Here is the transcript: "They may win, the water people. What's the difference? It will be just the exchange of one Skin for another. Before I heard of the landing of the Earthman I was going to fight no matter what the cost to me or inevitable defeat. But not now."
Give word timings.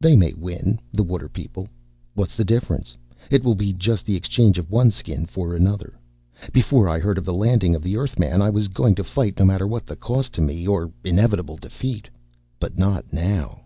"They 0.00 0.16
may 0.16 0.32
win, 0.32 0.80
the 0.92 1.04
water 1.04 1.28
people. 1.28 1.68
What's 2.14 2.34
the 2.36 2.44
difference? 2.44 2.96
It 3.30 3.44
will 3.44 3.54
be 3.54 3.72
just 3.72 4.04
the 4.04 4.16
exchange 4.16 4.58
of 4.58 4.72
one 4.72 4.90
Skin 4.90 5.24
for 5.24 5.54
another. 5.54 5.94
Before 6.52 6.88
I 6.88 6.98
heard 6.98 7.16
of 7.16 7.24
the 7.24 7.32
landing 7.32 7.76
of 7.76 7.82
the 7.84 7.96
Earthman 7.96 8.42
I 8.42 8.50
was 8.50 8.66
going 8.66 8.96
to 8.96 9.04
fight 9.04 9.38
no 9.38 9.44
matter 9.44 9.68
what 9.68 9.86
the 9.86 9.94
cost 9.94 10.32
to 10.32 10.40
me 10.40 10.66
or 10.66 10.90
inevitable 11.04 11.58
defeat. 11.58 12.08
But 12.58 12.76
not 12.76 13.12
now." 13.12 13.60